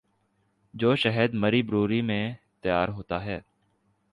جو 0.73 0.95
شہد 0.95 1.33
مری 1.33 1.61
بروری 1.63 2.01
میں 2.01 2.33
تیار 2.61 2.87
ہوتا 2.87 3.25
ہے۔ 3.25 3.39